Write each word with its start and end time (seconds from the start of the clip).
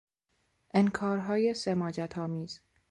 انکارهای 0.73 1.53
سماجت 1.53 2.17
آمیز 2.17 2.61